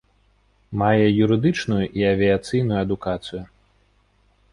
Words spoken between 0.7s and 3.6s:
Мае юрыдычную і авіяцыйную адукацыю.